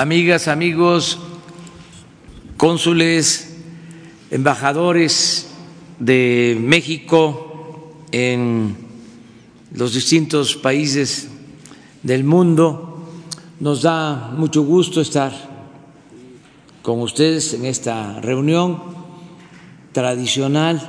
amigas, 0.00 0.48
amigos, 0.48 1.18
cónsules, 2.56 3.54
embajadores 4.30 5.50
de 5.98 6.56
México 6.58 7.92
en 8.10 8.78
los 9.74 9.92
distintos 9.92 10.56
países 10.56 11.28
del 12.02 12.24
mundo. 12.24 13.10
Nos 13.60 13.82
da 13.82 14.32
mucho 14.34 14.62
gusto 14.62 15.02
estar 15.02 15.32
con 16.80 17.02
ustedes 17.02 17.52
en 17.52 17.66
esta 17.66 18.22
reunión 18.22 18.82
tradicional 19.92 20.80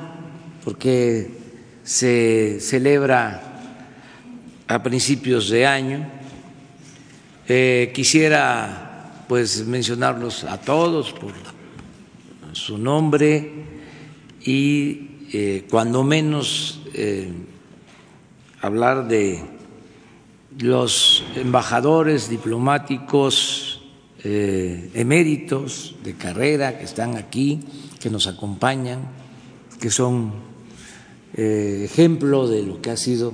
porque 0.64 1.38
se 1.84 2.59
celebra 2.62 3.75
a 4.70 4.82
principios 4.82 5.50
de 5.50 5.68
año. 5.68 6.09
Eh, 7.50 7.91
quisiera 7.93 8.88
pues 9.32 9.66
mencionarlos 9.66 10.43
a 10.43 10.60
todos 10.60 11.14
por 11.14 11.32
su 12.51 12.78
nombre 12.78 13.50
y 14.43 15.07
eh, 15.32 15.65
cuando 15.69 16.04
menos 16.04 16.82
eh, 16.93 17.32
hablar 18.60 19.07
de 19.07 19.41
los 20.60 21.24
embajadores 21.38 22.28
diplomáticos 22.28 23.82
eméritos 24.21 25.96
de 26.04 26.16
carrera 26.16 26.77
que 26.77 26.83
están 26.83 27.16
aquí, 27.16 27.61
que 28.02 28.10
nos 28.10 28.27
acompañan, 28.27 29.00
que 29.79 29.89
son 29.89 30.33
ejemplo 31.33 32.50
de 32.50 32.63
lo 32.63 32.81
que 32.81 32.91
ha 32.91 32.97
sido 32.97 33.33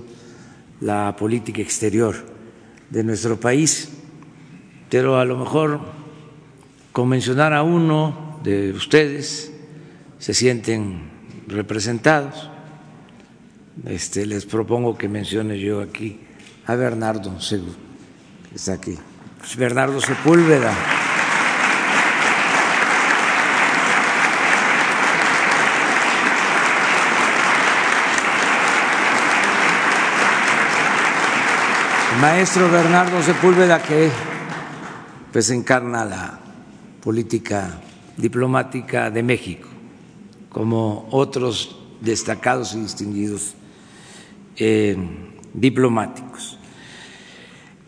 la 0.80 1.16
política 1.18 1.64
exterior 1.64 2.16
de 2.92 3.04
nuestro 3.04 3.40
país, 3.40 3.97
pero 4.90 5.20
a 5.20 5.26
lo 5.26 5.38
mejor 5.38 5.80
con 6.92 7.10
mencionar 7.10 7.54
a 7.54 7.64
uno 7.64 8.40
de 8.44 8.72
ustedes 8.72 9.52
se 10.20 10.34
sienten 10.34 11.10
representados. 11.48 12.50
Este, 13.86 14.26
les 14.26 14.46
propongo 14.46 14.98
que 14.98 15.08
mencione 15.08 15.60
yo 15.60 15.82
aquí 15.82 16.20
a 16.66 16.76
Bernardo 16.76 17.40
Seguro, 17.40 17.76
que 18.50 18.56
está 18.56 18.74
aquí. 18.74 18.98
Bernardo 19.58 20.02
Sepúlveda. 20.02 20.74
maestro 32.20 32.70
Bernardo 32.72 33.22
Sepúlveda, 33.22 33.80
que 33.80 34.10
pues 35.32 35.50
encarna 35.50 36.06
la 36.06 36.40
política 37.02 37.82
diplomática 38.18 39.10
de 39.12 39.24
México, 39.24 39.68
como 40.50 41.08
otros 41.12 41.78
destacados 42.02 42.74
y 42.76 42.80
distinguidos 42.80 43.56
eh, 44.58 44.98
diplomáticos. 45.54 46.58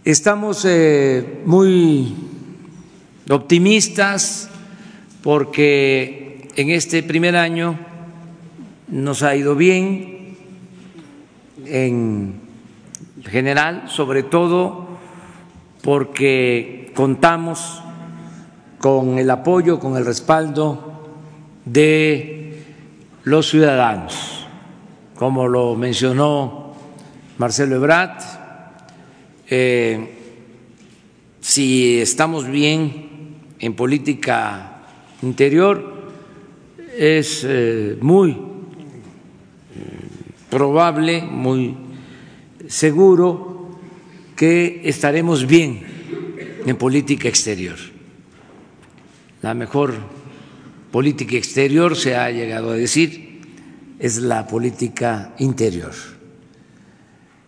Estamos 0.03 0.65
eh, 0.65 1.41
muy 1.45 2.15
optimistas 3.29 4.49
porque 5.21 6.47
en 6.55 6.69
este 6.71 7.03
primer 7.03 7.35
año 7.35 7.77
nos 8.87 9.23
ha 9.23 9.35
ido 9.35 9.55
bien 9.55 10.37
en 11.65 12.41
general, 13.23 13.89
sobre 13.89 14.23
todo 14.23 14.87
porque 15.81 16.78
contamos 16.99 17.81
con 18.77 19.19
el 19.19 19.29
apoyo, 19.29 19.79
con 19.79 19.95
el 19.95 20.05
respaldo 20.05 20.99
de 21.63 22.61
los 23.23 23.49
ciudadanos, 23.49 24.45
como 25.15 25.47
lo 25.47 25.75
mencionó 25.75 26.73
Marcelo 27.37 27.77
Ebrard, 27.77 28.19
eh, 29.49 30.09
si 31.39 32.01
estamos 32.01 32.45
bien 32.45 33.37
en 33.59 33.75
política 33.75 34.81
interior, 35.21 36.11
es 36.97 37.45
eh, 37.47 37.97
muy 38.01 38.37
probable, 40.49 41.21
muy 41.21 41.77
seguro 42.67 43.69
que 44.35 44.81
estaremos 44.83 45.47
bien 45.47 45.88
en 46.65 46.75
política 46.75 47.27
exterior. 47.27 47.77
La 49.41 49.53
mejor 49.53 49.95
política 50.91 51.37
exterior, 51.37 51.95
se 51.95 52.15
ha 52.15 52.29
llegado 52.31 52.71
a 52.71 52.75
decir, 52.75 53.41
es 53.99 54.17
la 54.17 54.47
política 54.47 55.33
interior. 55.39 55.93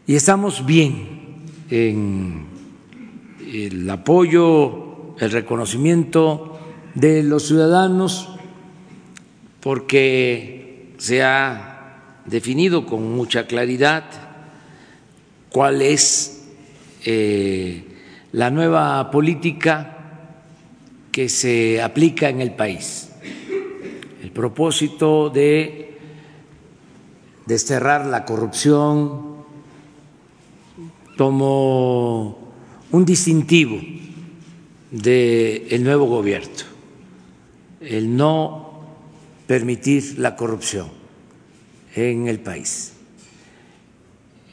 Y 0.08 0.16
estamos 0.16 0.66
bien 0.66 1.22
en 1.70 2.46
el 3.52 3.90
apoyo, 3.90 5.16
el 5.20 5.32
reconocimiento 5.32 6.60
de 6.96 7.24
los 7.24 7.48
ciudadanos, 7.48 8.30
porque 9.60 10.94
se 10.98 11.24
ha 11.24 12.22
definido 12.26 12.86
con 12.86 13.16
mucha 13.16 13.48
claridad 13.48 14.04
cuál 15.50 15.82
es 15.82 16.48
eh, 17.06 17.91
la 18.34 18.50
nueva 18.50 19.12
política 19.12 19.98
que 21.12 21.28
se 21.28 21.82
aplica 21.82 22.30
en 22.30 22.42
el 22.42 22.54
país. 22.54 23.10
El 24.24 24.32
propósito 24.32 25.30
de 25.30 25.98
desterrar 27.46 28.06
la 28.06 28.24
corrupción 28.24 29.32
como 31.18 32.54
un 32.92 33.06
distintivo 33.06 33.80
del 34.92 35.84
nuevo 35.84 36.06
gobierno, 36.06 36.66
el 37.82 38.16
no 38.16 38.82
permitir 39.48 40.20
la 40.20 40.36
corrupción 40.36 40.90
en 41.96 42.28
el 42.28 42.40
país. 42.40 42.94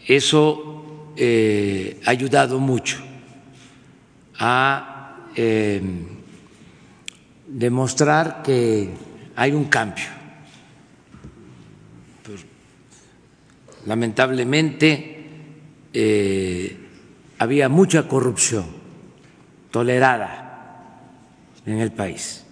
Eso 0.07 1.13
eh, 1.17 2.01
ha 2.05 2.11
ayudado 2.11 2.59
mucho 2.59 3.08
a 4.39 5.27
eh, 5.35 5.81
demostrar 7.47 8.43
que 8.43 8.91
hay 9.37 9.53
un 9.53 9.65
cambio. 9.65 10.05
Lamentablemente 13.87 15.27
eh, 15.93 16.77
había 17.39 17.69
mucha 17.69 18.07
corrupción 18.07 18.67
tolerada 19.71 20.45
en 21.65 21.79
el 21.79 21.93
país 21.93 22.45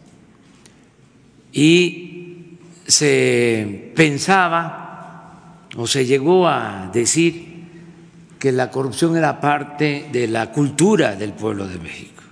y 1.52 2.58
se 2.86 3.92
pensaba 3.94 5.58
o 5.76 5.86
se 5.86 6.06
llegó 6.06 6.46
a 6.48 6.90
decir 6.92 7.55
que 8.46 8.52
la 8.52 8.70
corrupción 8.70 9.16
era 9.16 9.40
parte 9.40 10.08
de 10.12 10.28
la 10.28 10.52
cultura 10.52 11.16
del 11.16 11.32
pueblo 11.32 11.66
de 11.66 11.80
México. 11.80 12.22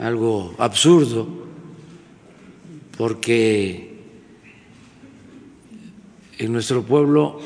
Algo 0.00 0.54
absurdo, 0.58 1.26
porque 2.98 4.04
en 6.36 6.52
nuestro 6.52 6.82
pueblo 6.82 7.40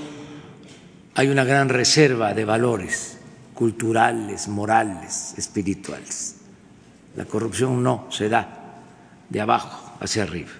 hay 1.14 1.28
una 1.28 1.44
gran 1.44 1.68
reserva 1.68 2.34
de 2.34 2.44
valores 2.44 3.20
culturales, 3.54 4.48
morales, 4.48 5.34
espirituales. 5.38 6.38
La 7.14 7.26
corrupción 7.26 7.80
no 7.80 8.08
se 8.10 8.28
da 8.28 8.82
de 9.28 9.40
abajo 9.40 9.98
hacia 10.00 10.24
arriba. 10.24 10.50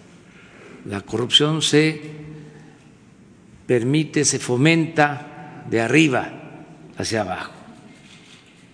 La 0.84 1.00
corrupción 1.00 1.62
se 1.62 2.00
permite, 3.66 4.24
se 4.24 4.38
fomenta 4.38 5.64
de 5.68 5.80
arriba 5.80 6.44
hacia 6.96 7.22
abajo. 7.22 7.52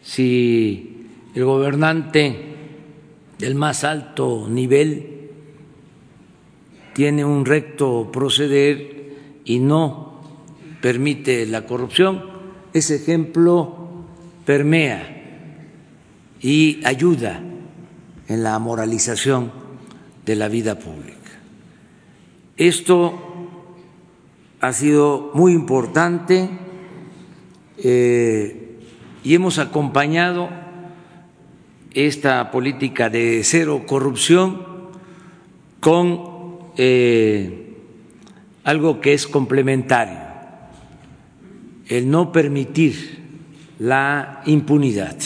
Si 0.02 1.06
el 1.34 1.44
gobernante 1.44 2.54
del 3.38 3.54
más 3.54 3.84
alto 3.84 4.46
nivel 4.48 5.30
tiene 6.92 7.24
un 7.24 7.44
recto 7.44 8.10
proceder 8.12 9.40
y 9.44 9.58
no 9.58 10.20
permite 10.80 11.46
la 11.46 11.66
corrupción, 11.66 12.22
ese 12.72 12.96
ejemplo 12.96 14.04
permea 14.44 15.22
y 16.40 16.80
ayuda 16.84 17.40
en 18.28 18.42
la 18.42 18.58
moralización 18.58 19.52
de 20.26 20.36
la 20.36 20.48
vida 20.48 20.78
pública. 20.78 21.18
Esto 22.56 23.12
ha 24.60 24.72
sido 24.72 25.30
muy 25.34 25.52
importante 25.52 26.48
eh, 27.82 28.78
y 29.24 29.34
hemos 29.34 29.58
acompañado 29.58 30.48
esta 31.94 32.50
política 32.50 33.10
de 33.10 33.42
cero 33.44 33.82
corrupción 33.86 34.62
con 35.80 36.32
eh, 36.76 37.74
algo 38.64 39.00
que 39.00 39.12
es 39.12 39.26
complementario, 39.26 40.18
el 41.88 42.10
no 42.10 42.32
permitir 42.32 43.20
la 43.78 44.42
impunidad. 44.46 45.16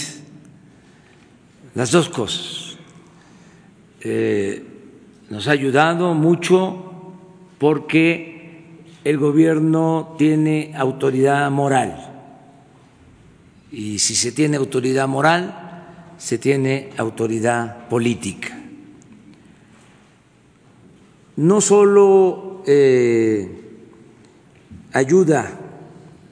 Las 1.74 1.90
dos 1.90 2.08
cosas. 2.08 2.78
Eh, 4.00 4.64
nos 5.28 5.48
ha 5.48 5.50
ayudado 5.50 6.14
mucho 6.14 7.12
porque 7.58 8.72
el 9.04 9.18
gobierno 9.18 10.14
tiene 10.16 10.72
autoridad 10.74 11.50
moral. 11.50 12.15
Y 13.76 13.98
si 13.98 14.14
se 14.14 14.32
tiene 14.32 14.56
autoridad 14.56 15.06
moral, 15.06 16.14
se 16.16 16.38
tiene 16.38 16.88
autoridad 16.96 17.88
política. 17.88 18.58
No 21.36 21.60
solo 21.60 22.62
eh, 22.66 23.46
ayuda 24.94 25.60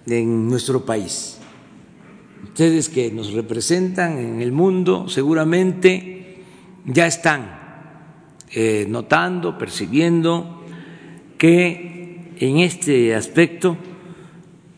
en 0.06 0.48
nuestro 0.48 0.86
país, 0.86 1.36
ustedes 2.44 2.88
que 2.88 3.12
nos 3.12 3.34
representan 3.34 4.16
en 4.16 4.40
el 4.40 4.50
mundo 4.50 5.06
seguramente 5.10 6.38
ya 6.86 7.06
están 7.06 7.60
eh, 8.52 8.86
notando, 8.88 9.58
percibiendo 9.58 10.64
que 11.36 12.32
en 12.38 12.56
este 12.60 13.14
aspecto 13.14 13.76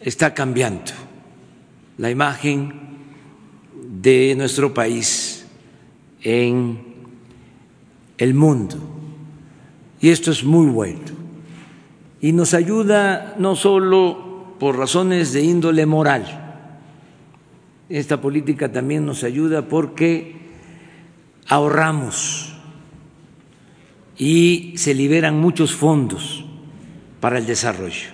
está 0.01 0.35
cambiando 0.35 1.06
la 1.98 2.10
imagen 2.10 2.72
de 4.02 4.34
nuestro 4.37 4.75
país 4.75 5.46
en 6.22 6.78
el 8.19 8.34
mundo. 8.34 8.76
Y 10.00 10.10
esto 10.10 10.31
es 10.31 10.44
muy 10.44 10.66
bueno. 10.66 11.00
Y 12.20 12.32
nos 12.32 12.54
ayuda 12.54 13.34
no 13.38 13.56
solo 13.56 14.54
por 14.58 14.76
razones 14.76 15.32
de 15.32 15.43
índole 15.43 15.87
moral, 15.87 16.43
esta 17.88 18.20
política 18.20 18.72
también 18.72 19.06
nos 19.06 19.22
ayuda 19.22 19.62
porque 19.69 20.34
ahorramos 21.46 22.52
y 24.19 24.72
se 24.76 24.94
liberan 24.94 25.38
muchos 25.38 25.72
fondos 25.75 26.44
para 27.20 27.38
el 27.38 27.46
desarrollo. 27.46 28.10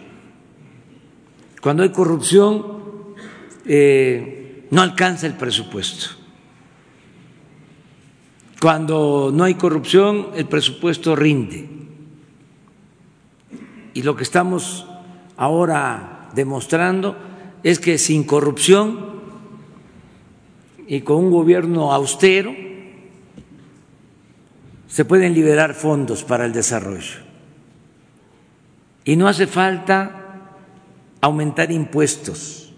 Cuando 1.60 1.84
hay 1.84 1.90
corrupción, 1.90 2.81
eh, 3.66 4.66
no 4.70 4.82
alcanza 4.82 5.26
el 5.26 5.34
presupuesto. 5.34 6.06
Cuando 8.60 9.30
no 9.34 9.44
hay 9.44 9.54
corrupción, 9.54 10.28
el 10.34 10.46
presupuesto 10.46 11.16
rinde. 11.16 11.68
Y 13.94 14.02
lo 14.02 14.16
que 14.16 14.22
estamos 14.22 14.86
ahora 15.36 16.30
demostrando 16.34 17.16
es 17.62 17.78
que 17.78 17.98
sin 17.98 18.24
corrupción 18.24 19.12
y 20.86 21.00
con 21.02 21.16
un 21.16 21.30
gobierno 21.30 21.92
austero 21.92 22.54
se 24.86 25.04
pueden 25.04 25.34
liberar 25.34 25.74
fondos 25.74 26.24
para 26.24 26.44
el 26.44 26.52
desarrollo. 26.52 27.20
Y 29.04 29.16
no 29.16 29.28
hace 29.28 29.46
falta 29.46 30.48
aumentar 31.20 31.70
impuestos 31.70 32.71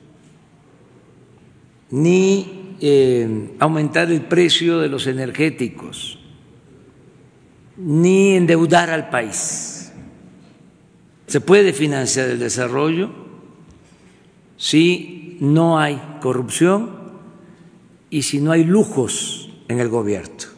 ni 1.94 2.74
eh, 2.80 3.54
aumentar 3.60 4.10
el 4.10 4.22
precio 4.22 4.80
de 4.80 4.88
los 4.88 5.06
energéticos, 5.06 6.18
ni 7.76 8.34
endeudar 8.34 8.90
al 8.90 9.10
país. 9.10 9.92
Se 11.28 11.40
puede 11.40 11.72
financiar 11.72 12.30
el 12.30 12.40
desarrollo 12.40 13.10
si 14.56 15.38
no 15.38 15.78
hay 15.78 16.02
corrupción 16.20 17.12
y 18.10 18.22
si 18.22 18.40
no 18.40 18.50
hay 18.50 18.64
lujos 18.64 19.50
en 19.68 19.78
el 19.78 19.88
gobierno. 19.88 20.48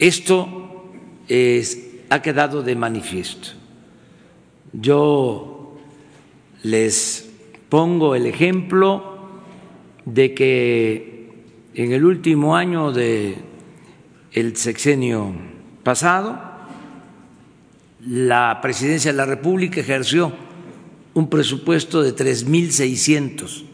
Esto 0.00 0.88
ha 2.08 2.20
quedado 2.20 2.64
de 2.64 2.74
manifiesto. 2.74 3.50
Yo 4.72 5.76
les 6.64 7.29
pongo 7.70 8.14
el 8.14 8.26
ejemplo 8.26 9.16
de 10.04 10.34
que 10.34 11.32
en 11.74 11.92
el 11.92 12.04
último 12.04 12.56
año 12.56 12.92
del 12.92 13.36
el 14.32 14.56
sexenio 14.56 15.32
pasado, 15.82 16.38
la 18.06 18.58
presidencia 18.60 19.12
de 19.12 19.16
la 19.16 19.24
República 19.24 19.80
ejerció 19.80 20.32
un 21.14 21.28
presupuesto 21.28 22.02
de 22.02 22.14
3.600 22.14 23.64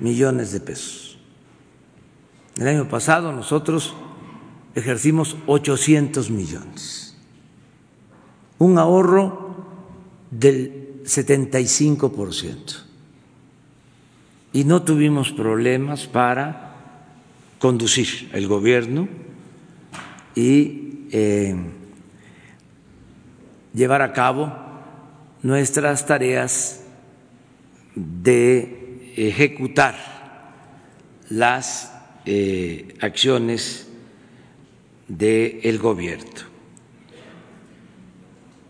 millones 0.00 0.52
de 0.52 0.60
pesos. 0.60 1.18
El 2.56 2.68
año 2.68 2.88
pasado 2.88 3.32
nosotros 3.32 3.94
ejercimos 4.74 5.36
800 5.46 6.30
millones, 6.30 7.16
un 8.58 8.78
ahorro 8.78 9.66
del 10.30 11.02
75%. 11.04 12.83
Y 14.54 14.64
no 14.64 14.82
tuvimos 14.82 15.32
problemas 15.32 16.06
para 16.06 16.64
conducir 17.58 18.30
el 18.32 18.46
gobierno 18.46 19.08
y 20.34 21.06
eh, 21.10 21.56
llevar 23.74 24.00
a 24.00 24.12
cabo 24.12 24.52
nuestras 25.42 26.06
tareas 26.06 26.84
de 27.94 29.12
ejecutar 29.16 29.94
las 31.30 31.92
eh, 32.24 32.94
acciones 33.00 33.88
del 35.08 35.78
gobierno. 35.78 36.42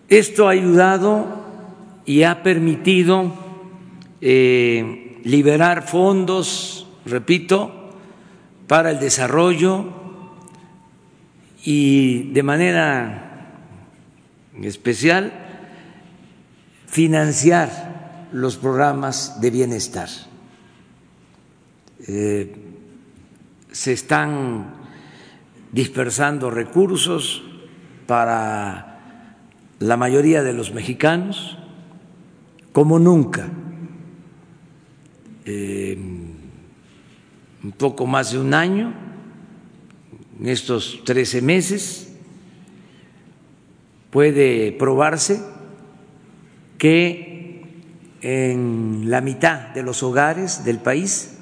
Esto 0.09 0.49
ha 0.49 0.53
ayudado 0.53 1.45
y 2.07 2.23
ha 2.23 2.43
permitido 2.43 3.33
eh, 4.21 5.04
liberar 5.25 5.87
fondos, 5.87 6.87
repito, 7.05 7.91
para 8.67 8.91
el 8.91 9.01
desarrollo 9.01 9.87
y 11.65 12.31
de 12.33 12.43
manera 12.43 13.61
especial 14.63 15.33
financiar 16.87 18.29
los 18.33 18.57
programas 18.57 19.41
de 19.41 19.51
bienestar. 19.51 20.09
Eh, 22.07 22.55
se 23.73 23.93
están 23.93 24.75
dispersando 25.73 26.51
recursos 26.51 27.43
para 28.07 29.01
la 29.81 29.97
mayoría 29.97 30.43
de 30.43 30.53
los 30.53 30.73
mexicanos 30.73 31.59
como 32.73 32.99
nunca. 32.99 33.49
Eh, 35.47 35.97
un 37.63 37.73
poco 37.73 38.07
más 38.07 38.33
de 38.33 38.39
un 38.39 38.55
año, 38.55 38.93
en 40.39 40.49
estos 40.49 41.01
13 41.05 41.43
meses, 41.43 42.13
puede 44.11 44.73
probarse 44.73 45.41
que 46.79 47.63
en 48.21 49.11
la 49.11 49.21
mitad 49.21 49.69
de 49.75 49.83
los 49.83 50.03
hogares 50.03 50.65
del 50.65 50.79
país, 50.79 51.39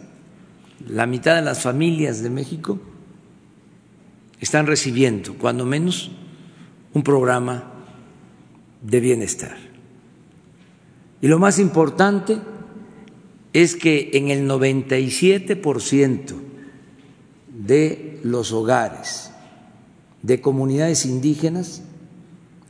la 0.86 1.06
mitad 1.06 1.34
de 1.36 1.42
las 1.42 1.62
familias 1.62 2.22
de 2.22 2.30
México, 2.30 2.80
están 4.40 4.66
recibiendo, 4.66 5.34
cuando 5.34 5.64
menos, 5.64 6.10
un 6.92 7.02
programa 7.02 7.72
de 8.80 9.00
bienestar. 9.00 9.56
Y 11.20 11.28
lo 11.28 11.38
más 11.38 11.58
importante 11.60 12.38
es 13.52 13.76
que 13.76 14.10
en 14.14 14.30
el 14.30 14.48
97% 14.48 16.34
de 17.48 18.20
los 18.22 18.52
hogares 18.52 19.30
de 20.22 20.40
comunidades 20.40 21.04
indígenas 21.04 21.82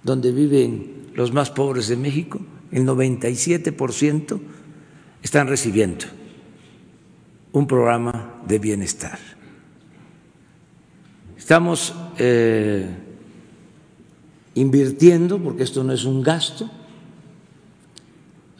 donde 0.02 0.32
viven 0.32 1.10
los 1.14 1.32
más 1.32 1.50
pobres 1.50 1.88
de 1.88 1.96
México, 1.96 2.40
el 2.72 2.86
97% 2.86 4.40
están 5.22 5.46
recibiendo 5.46 6.06
un 7.52 7.66
programa 7.66 8.40
de 8.46 8.58
bienestar. 8.58 9.18
Estamos 11.36 11.94
eh, 12.18 12.86
invirtiendo, 14.54 15.38
porque 15.38 15.62
esto 15.62 15.84
no 15.84 15.92
es 15.92 16.04
un 16.04 16.22
gasto, 16.22 16.70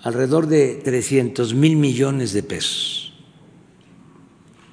alrededor 0.02 0.47
de 0.49 0.75
300 0.82 1.54
mil 1.54 1.76
millones 1.76 2.32
de 2.32 2.42
pesos 2.42 3.02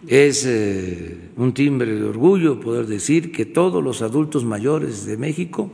Es 0.08 0.46
eh, 0.46 1.30
un 1.36 1.54
timbre 1.54 1.94
de 1.94 2.04
orgullo 2.04 2.60
poder 2.60 2.88
decir 2.88 3.32
que 3.32 3.46
todos 3.46 3.84
los 3.84 4.02
adultos 4.02 4.46
mayores 4.46 5.06
de 5.06 5.18
México 5.18 5.72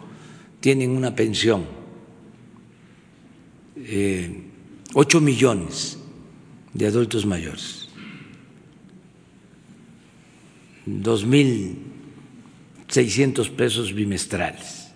tienen 0.60 0.92
una 0.92 1.16
pensión. 1.16 1.64
Eh, 3.78 4.44
ocho 4.94 5.22
millones 5.22 6.00
de 6.74 6.88
adultos 6.88 7.26
mayores. 7.26 7.88
Dos 10.88 11.26
mil 11.26 11.78
seiscientos 12.88 13.50
pesos 13.50 13.94
bimestrales. 13.94 14.92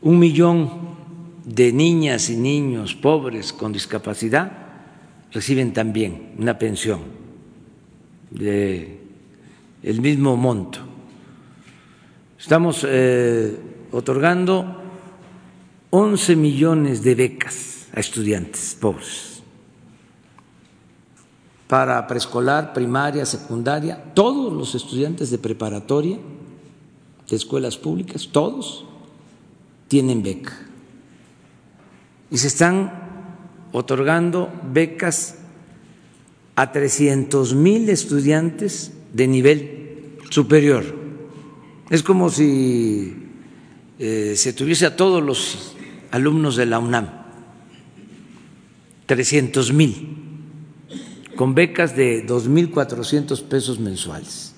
Un 0.00 0.18
millón 0.18 1.01
de 1.44 1.72
niñas 1.72 2.30
y 2.30 2.36
niños 2.36 2.94
pobres 2.94 3.52
con 3.52 3.72
discapacidad 3.72 4.52
reciben 5.32 5.72
también 5.72 6.32
una 6.38 6.58
pensión 6.58 7.00
de 8.30 9.00
el 9.82 10.00
mismo 10.00 10.36
monto. 10.36 10.78
Estamos 12.38 12.86
eh, 12.88 13.58
otorgando 13.90 14.82
11 15.90 16.36
millones 16.36 17.02
de 17.02 17.14
becas 17.14 17.88
a 17.94 18.00
estudiantes 18.00 18.76
pobres 18.80 19.32
para 21.72 22.06
preescolar, 22.06 22.74
primaria, 22.74 23.24
secundaria, 23.24 24.12
todos 24.12 24.52
los 24.52 24.74
estudiantes 24.74 25.30
de 25.30 25.38
preparatoria, 25.38 26.18
de 27.26 27.34
escuelas 27.34 27.78
públicas, 27.78 28.28
todos 28.30 28.84
tienen 29.88 30.22
beca. 30.22 30.52
Y 32.32 32.38
se 32.38 32.48
están 32.48 32.90
otorgando 33.72 34.50
becas 34.72 35.36
a 36.56 36.72
300 36.72 37.54
mil 37.54 37.90
estudiantes 37.90 38.92
de 39.12 39.28
nivel 39.28 40.16
superior. 40.30 40.82
Es 41.90 42.02
como 42.02 42.30
si 42.30 43.14
eh, 43.98 44.32
se 44.34 44.54
tuviese 44.54 44.86
a 44.86 44.96
todos 44.96 45.22
los 45.22 45.76
alumnos 46.10 46.56
de 46.56 46.64
la 46.64 46.78
UNAM, 46.78 47.10
300 49.04 49.72
mil, 49.74 50.16
con 51.36 51.54
becas 51.54 51.94
de 51.94 52.26
2.400 52.26 53.42
pesos 53.42 53.78
mensuales. 53.78 54.54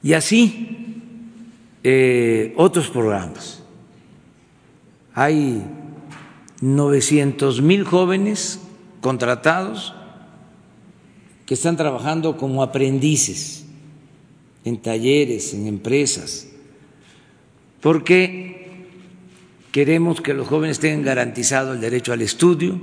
Y 0.00 0.12
así 0.12 1.00
eh, 1.82 2.54
otros 2.56 2.88
programas. 2.88 3.63
Hay 5.14 5.62
900 6.60 7.62
mil 7.62 7.84
jóvenes 7.84 8.60
contratados 9.00 9.94
que 11.46 11.54
están 11.54 11.76
trabajando 11.76 12.36
como 12.36 12.62
aprendices 12.62 13.64
en 14.64 14.78
talleres, 14.78 15.52
en 15.52 15.66
empresas, 15.66 16.48
porque 17.80 18.86
queremos 19.72 20.20
que 20.20 20.32
los 20.32 20.48
jóvenes 20.48 20.80
tengan 20.80 21.02
garantizado 21.02 21.74
el 21.74 21.80
derecho 21.80 22.12
al 22.12 22.22
estudio, 22.22 22.80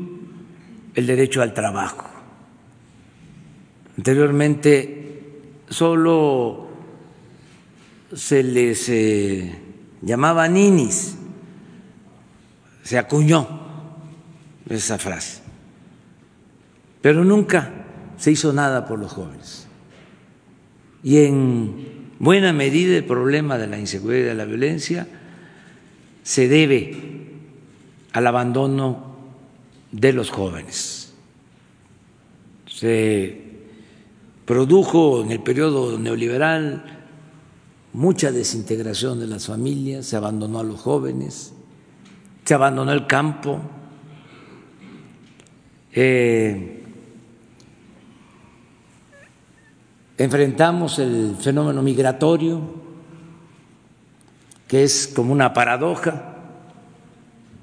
el 0.93 1.07
derecho 1.07 1.41
al 1.41 1.53
trabajo. 1.53 2.05
Anteriormente 3.97 5.01
solo 5.69 6.67
se 8.13 8.43
les 8.43 8.89
eh, 8.89 9.55
llamaba 10.01 10.47
ninis, 10.47 11.15
se 12.83 12.97
acuñó 12.97 13.47
esa 14.69 14.97
frase. 14.97 15.41
Pero 17.01 17.23
nunca 17.23 17.71
se 18.17 18.31
hizo 18.31 18.53
nada 18.53 18.85
por 18.85 18.99
los 18.99 19.11
jóvenes. 19.11 19.67
Y 21.03 21.17
en 21.19 22.11
buena 22.19 22.53
medida 22.53 22.97
el 22.97 23.05
problema 23.05 23.57
de 23.57 23.67
la 23.67 23.79
inseguridad 23.79 24.21
y 24.21 24.27
de 24.27 24.35
la 24.35 24.45
violencia 24.45 25.07
se 26.23 26.47
debe 26.47 26.95
al 28.13 28.27
abandono 28.27 29.15
de 29.91 30.13
los 30.13 30.29
jóvenes. 30.29 31.13
Se 32.67 33.41
produjo 34.45 35.23
en 35.23 35.31
el 35.31 35.41
periodo 35.41 35.97
neoliberal 35.97 36.99
mucha 37.93 38.31
desintegración 38.31 39.19
de 39.19 39.27
las 39.27 39.47
familias, 39.47 40.05
se 40.05 40.15
abandonó 40.15 40.59
a 40.59 40.63
los 40.63 40.79
jóvenes, 40.79 41.53
se 42.43 42.53
abandonó 42.53 42.91
el 42.91 43.07
campo, 43.07 43.59
eh, 45.93 46.83
enfrentamos 50.17 50.99
el 50.99 51.35
fenómeno 51.39 51.81
migratorio, 51.81 52.61
que 54.67 54.83
es 54.83 55.07
como 55.07 55.33
una 55.33 55.53
paradoja, 55.53 56.35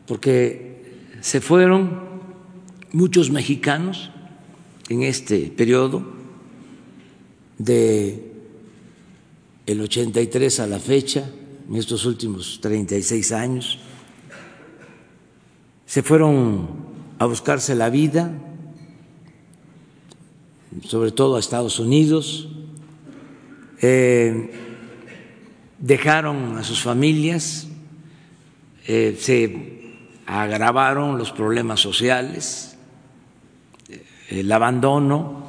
porque 0.06 1.06
se 1.20 1.40
fueron 1.40 2.08
muchos 2.92 3.30
mexicanos 3.30 4.10
en 4.88 5.02
este 5.02 5.46
periodo 5.48 6.02
de 7.58 8.32
el 9.66 9.80
83 9.80 10.60
a 10.60 10.66
la 10.66 10.78
fecha, 10.78 11.30
en 11.68 11.76
estos 11.76 12.06
últimos 12.06 12.58
36 12.62 13.32
años, 13.32 13.78
se 15.88 16.02
fueron 16.02 16.68
a 17.18 17.24
buscarse 17.24 17.74
la 17.74 17.88
vida, 17.88 18.30
sobre 20.84 21.12
todo 21.12 21.36
a 21.36 21.40
Estados 21.40 21.78
Unidos, 21.78 22.50
eh, 23.80 24.50
dejaron 25.78 26.58
a 26.58 26.62
sus 26.62 26.82
familias, 26.82 27.68
eh, 28.86 29.16
se 29.18 29.96
agravaron 30.26 31.16
los 31.16 31.32
problemas 31.32 31.80
sociales, 31.80 32.76
el 34.28 34.52
abandono 34.52 35.46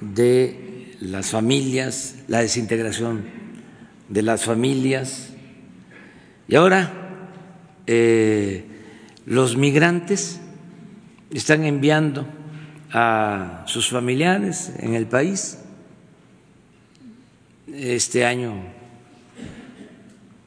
de 0.00 0.96
las 1.00 1.30
familias, 1.30 2.16
la 2.26 2.40
desintegración 2.40 3.22
de 4.08 4.22
las 4.22 4.44
familias. 4.44 5.32
Y 6.48 6.56
ahora 6.56 6.92
eh, 7.86 8.73
los 9.26 9.56
migrantes 9.56 10.40
están 11.30 11.64
enviando 11.64 12.26
a 12.92 13.64
sus 13.66 13.88
familiares 13.88 14.72
en 14.78 14.94
el 14.94 15.06
país 15.06 15.58
este 17.72 18.24
año 18.24 18.54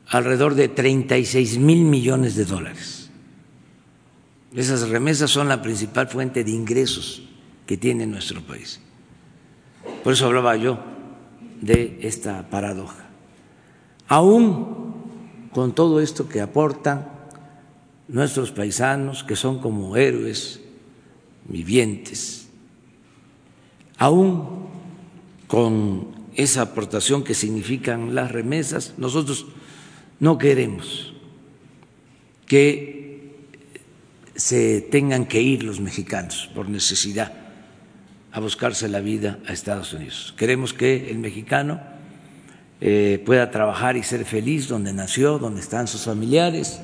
alrededor 0.10 0.55
de 0.55 0.69
36 0.69 1.57
mil 1.57 1.84
millones 1.84 2.36
de 2.36 2.46
dólares. 2.46 3.10
Esas 4.55 4.88
remesas 4.89 5.29
son 5.29 5.50
la 5.50 5.62
principal 5.62 6.07
fuente 6.07 6.43
de 6.43 6.51
ingresos 6.51 7.24
que 7.65 7.75
tiene 7.75 8.07
nuestro 8.07 8.41
país. 8.41 8.79
Por 10.03 10.13
eso 10.13 10.25
hablaba 10.25 10.55
yo 10.55 10.79
de 11.62 12.00
esta 12.01 12.50
paradoja. 12.50 13.10
Aún 14.07 15.50
con 15.51 15.75
todo 15.75 16.00
esto 16.00 16.29
que 16.29 16.39
aportan 16.39 17.16
nuestros 18.07 18.51
paisanos, 18.51 19.23
que 19.23 19.35
son 19.35 19.59
como 19.59 19.95
héroes 19.97 20.61
vivientes, 21.45 22.47
aún 23.97 24.67
con 25.47 26.07
esa 26.35 26.61
aportación 26.61 27.23
que 27.23 27.33
significan 27.33 28.13
las 28.13 28.31
remesas, 28.31 28.93
nosotros 28.97 29.47
no 30.19 30.37
queremos 30.37 31.13
que 32.45 32.97
se 34.35 34.81
tengan 34.81 35.25
que 35.25 35.41
ir 35.41 35.63
los 35.63 35.79
mexicanos 35.79 36.49
por 36.53 36.69
necesidad 36.69 37.33
a 38.31 38.39
buscarse 38.39 38.87
la 38.87 38.99
vida 38.99 39.39
a 39.47 39.53
Estados 39.53 39.93
Unidos. 39.93 40.33
Queremos 40.37 40.73
que 40.73 41.09
el 41.09 41.17
mexicano 41.17 41.81
eh, 42.79 43.21
pueda 43.25 43.49
trabajar 43.49 43.97
y 43.97 44.03
ser 44.03 44.23
feliz 44.25 44.67
donde 44.67 44.93
nació, 44.93 45.39
donde 45.39 45.61
están 45.61 45.87
sus 45.87 46.03
familiares, 46.03 46.79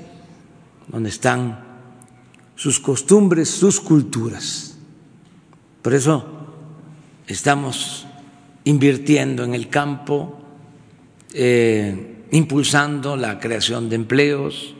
donde 0.87 1.09
están 1.09 1.63
sus 2.55 2.79
costumbres, 2.79 3.49
sus 3.49 3.79
culturas. 3.79 4.77
Por 5.81 5.93
eso 5.93 6.25
estamos 7.27 8.07
invirtiendo 8.63 9.43
en 9.43 9.53
el 9.53 9.69
campo, 9.69 10.39
eh, 11.33 12.25
impulsando 12.31 13.17
la 13.17 13.39
creación 13.39 13.89
de 13.89 13.95
empleos. 13.95 14.75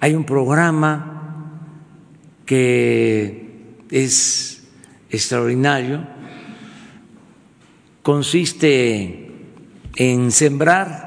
Hay 0.00 0.14
un 0.14 0.24
programa 0.24 1.60
que 2.44 3.76
es 3.90 4.62
extraordinario, 5.10 6.06
consiste 8.02 9.32
en 9.96 10.30
sembrar 10.30 11.06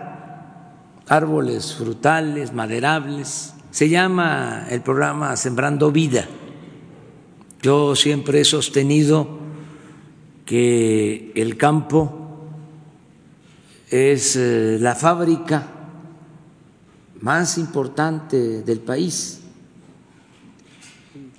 árboles 1.08 1.76
frutales, 1.76 2.54
maderables, 2.54 3.54
se 3.72 3.90
llama 3.90 4.66
el 4.70 4.82
programa 4.82 5.36
Sembrando 5.36 5.92
Vida. 5.92 6.28
Yo 7.62 7.96
siempre 7.96 8.42
he 8.42 8.46
sostenido 8.46 9.40
que 10.46 11.32
el 11.36 11.58
campo 11.58 12.48
es 13.90 14.36
eh, 14.36 14.78
la 14.80 14.96
fábrica 14.96 15.68
más 17.22 17.58
importante 17.58 18.64
del 18.64 18.80
país, 18.80 19.42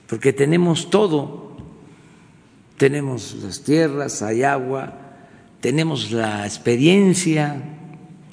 porque 0.07 0.33
tenemos 0.33 0.91
todo, 0.91 1.57
tenemos 2.77 3.37
las 3.43 3.63
tierras, 3.63 4.23
hay 4.23 4.43
agua, 4.43 4.95
tenemos 5.61 6.13
la 6.13 6.45
experiencia 6.47 7.63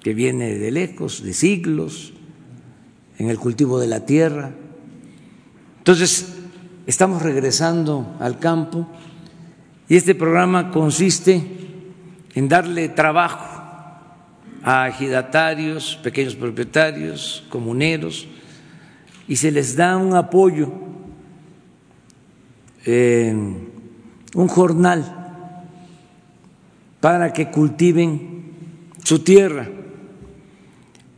que 0.01 0.13
viene 0.13 0.56
de 0.56 0.72
lejos, 0.72 1.24
de 1.24 1.34
siglos, 1.34 2.13
en 3.18 3.30
el 3.30 3.38
cultivo 3.38 3.80
de 3.80 3.88
la 3.88 4.06
tierra. 4.06 4.52
Entonces, 5.80 6.34
estamos 6.86 7.22
regresando 7.22 8.16
al 8.20 8.40
campo 8.40 8.88
y 9.90 9.96
este 9.96 10.16
programa 10.16 10.72
consiste 10.72 11.42
en 12.34 12.50
darle 12.50 12.90
trabajo 12.90 13.46
a 14.64 14.90
ejidatarios, 14.90 15.98
pequeños 16.04 16.36
propietarios, 16.36 17.44
comuneros, 17.50 18.28
y 19.28 19.38
se 19.38 19.52
les 19.52 19.76
da 19.76 19.98
un 19.98 20.16
apoyo, 20.16 20.72
un 22.86 24.48
jornal 24.48 25.14
para 27.00 27.34
que 27.34 27.50
cultiven 27.50 28.54
su 29.04 29.20
tierra. 29.20 29.68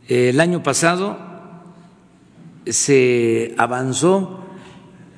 El 0.08 0.40
año 0.40 0.62
pasado 0.62 1.29
se 2.66 3.54
avanzó 3.58 4.40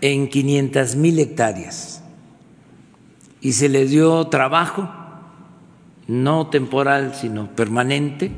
en 0.01 0.29
500 0.29 0.97
mil 0.97 1.19
hectáreas 1.19 2.03
y 3.41 3.53
se 3.53 3.69
le 3.69 3.87
dio 3.87 4.27
trabajo, 4.29 4.89
no 6.07 6.49
temporal, 6.49 7.15
sino 7.15 7.55
permanente, 7.55 8.31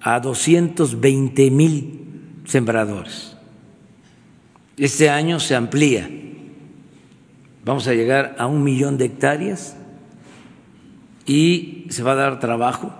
a 0.00 0.20
220 0.20 1.50
mil 1.50 2.40
sembradores. 2.44 3.36
Este 4.76 5.10
año 5.10 5.40
se 5.40 5.54
amplía, 5.54 6.08
vamos 7.64 7.88
a 7.88 7.94
llegar 7.94 8.36
a 8.38 8.46
un 8.46 8.62
millón 8.62 8.96
de 8.96 9.06
hectáreas 9.06 9.76
y 11.26 11.86
se 11.90 12.02
va 12.02 12.12
a 12.12 12.16
dar 12.16 12.40
trabajo 12.40 12.92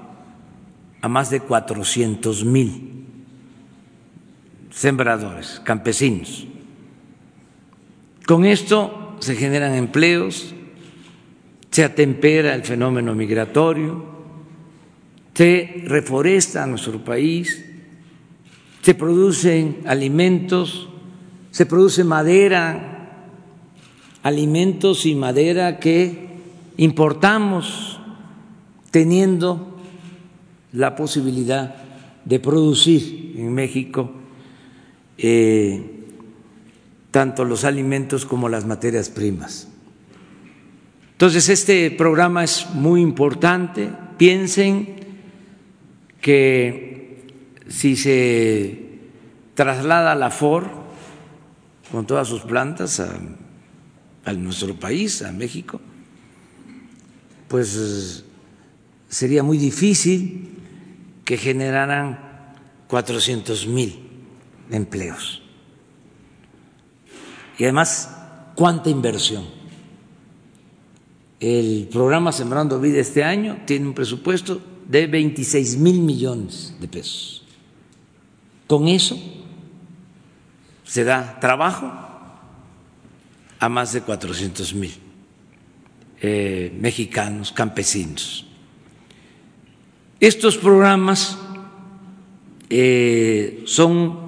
a 1.00 1.08
más 1.08 1.30
de 1.30 1.40
400 1.40 2.44
mil 2.44 2.97
sembradores, 4.78 5.60
campesinos. 5.64 6.46
Con 8.28 8.44
esto 8.44 9.16
se 9.18 9.34
generan 9.34 9.74
empleos, 9.74 10.54
se 11.72 11.82
atempera 11.82 12.54
el 12.54 12.62
fenómeno 12.62 13.12
migratorio, 13.12 14.04
se 15.34 15.82
reforesta 15.84 16.64
nuestro 16.68 17.02
país, 17.02 17.64
se 18.82 18.94
producen 18.94 19.78
alimentos, 19.84 20.88
se 21.50 21.66
produce 21.66 22.04
madera, 22.04 23.34
alimentos 24.22 25.06
y 25.06 25.16
madera 25.16 25.80
que 25.80 26.28
importamos 26.76 27.98
teniendo 28.92 29.76
la 30.70 30.94
posibilidad 30.94 31.74
de 32.24 32.38
producir 32.38 33.34
en 33.36 33.52
México 33.52 34.17
eh, 35.18 35.98
tanto 37.10 37.44
los 37.44 37.64
alimentos 37.64 38.24
como 38.24 38.48
las 38.48 38.64
materias 38.64 39.10
primas. 39.10 39.68
Entonces, 41.12 41.48
este 41.48 41.90
programa 41.90 42.44
es 42.44 42.66
muy 42.74 43.00
importante. 43.00 43.90
Piensen 44.16 44.94
que 46.20 47.26
si 47.68 47.96
se 47.96 49.00
traslada 49.54 50.14
la 50.14 50.30
FOR 50.30 50.70
con 51.90 52.06
todas 52.06 52.28
sus 52.28 52.42
plantas 52.42 53.00
a, 53.00 53.18
a 54.24 54.32
nuestro 54.34 54.74
país, 54.76 55.22
a 55.22 55.32
México, 55.32 55.80
pues 57.48 58.24
sería 59.08 59.42
muy 59.42 59.58
difícil 59.58 60.50
que 61.24 61.36
generaran 61.36 62.54
400 62.86 63.66
mil 63.66 64.07
empleos. 64.70 65.42
Y 67.58 67.64
además, 67.64 68.16
¿cuánta 68.54 68.90
inversión? 68.90 69.44
El 71.40 71.88
programa 71.90 72.32
Sembrando 72.32 72.80
Vida 72.80 72.98
este 72.98 73.22
año 73.22 73.62
tiene 73.64 73.86
un 73.86 73.94
presupuesto 73.94 74.60
de 74.86 75.06
26 75.06 75.76
mil 75.78 76.00
millones 76.00 76.74
de 76.80 76.88
pesos. 76.88 77.44
Con 78.66 78.88
eso 78.88 79.18
se 80.84 81.04
da 81.04 81.38
trabajo 81.40 81.92
a 83.60 83.68
más 83.68 83.92
de 83.92 84.02
400 84.02 84.74
mil 84.74 84.94
eh, 86.20 86.76
mexicanos, 86.80 87.52
campesinos. 87.52 88.46
Estos 90.20 90.58
programas 90.58 91.38
eh, 92.70 93.62
son 93.66 94.27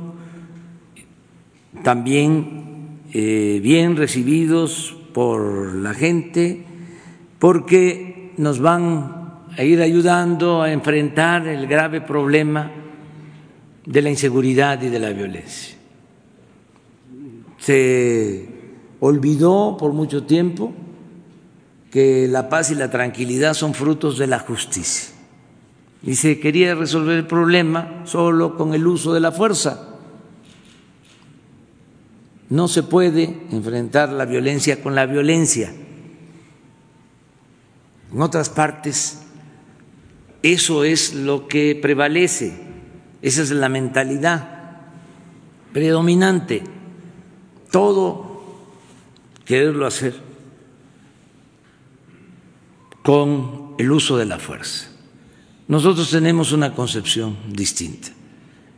también 1.83 3.01
eh, 3.13 3.61
bien 3.63 3.97
recibidos 3.97 4.97
por 5.13 5.75
la 5.75 5.95
gente 5.95 6.65
porque 7.39 8.33
nos 8.37 8.61
van 8.61 9.45
a 9.57 9.63
ir 9.65 9.81
ayudando 9.81 10.63
a 10.63 10.73
enfrentar 10.73 11.47
el 11.49 11.67
grave 11.67 12.01
problema 12.01 12.71
de 13.85 14.03
la 14.03 14.11
inseguridad 14.11 14.81
y 14.83 14.89
de 14.89 14.99
la 14.99 15.11
violencia. 15.11 15.77
Se 17.59 18.47
olvidó 19.01 19.77
por 19.79 19.93
mucho 19.93 20.25
tiempo 20.25 20.73
que 21.91 22.29
la 22.29 22.49
paz 22.49 22.71
y 22.71 22.75
la 22.75 22.91
tranquilidad 22.91 23.55
son 23.55 23.75
frutos 23.75 24.17
de 24.19 24.27
la 24.27 24.39
justicia 24.39 25.15
y 26.03 26.15
se 26.15 26.41
quería 26.41 26.75
resolver 26.75 27.19
el 27.19 27.27
problema 27.27 28.03
solo 28.05 28.57
con 28.57 28.75
el 28.75 28.87
uso 28.87 29.13
de 29.13 29.21
la 29.21 29.33
fuerza. 29.33 29.90
No 32.51 32.69
se 32.69 32.83
puede 32.83 33.47
enfrentar 33.53 34.11
la 34.11 34.27
violencia 34.27 34.83
con 34.83 34.95
la 34.95 35.07
violencia. 35.07 35.73
En 38.13 38.21
otras 38.21 38.51
partes, 38.51 39.23
eso 40.43 40.85
es 40.85 41.15
lo 41.15 41.47
que 41.47 41.79
prevalece, 41.81 42.61
esa 43.23 43.43
es 43.43 43.51
la 43.53 43.69
mentalidad 43.69 44.61
predominante. 45.73 46.65
Todo 47.71 48.43
quererlo 49.45 49.87
hacer 49.87 50.15
con 53.03 53.75
el 53.79 53.93
uso 53.93 54.17
de 54.17 54.27
la 54.27 54.39
fuerza. 54.39 54.89
Nosotros 55.69 56.11
tenemos 56.11 56.51
una 56.51 56.75
concepción 56.75 57.37
distinta. 57.49 58.09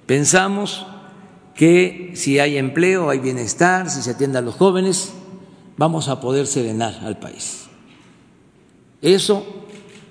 Pensamos 0.07 0.87
que 1.55 2.13
si 2.15 2.39
hay 2.39 2.57
empleo, 2.57 3.11
hay 3.11 3.19
bienestar, 3.19 3.91
si 3.91 4.03
se 4.03 4.13
atiende 4.13 4.39
a 4.39 4.43
los 4.43 4.55
jóvenes, 4.55 5.13
vamos 5.77 6.09
a 6.09 6.21
poder 6.21 6.47
serenar 6.47 7.01
al 7.03 7.19
país. 7.19 7.67
Eso 9.01 9.45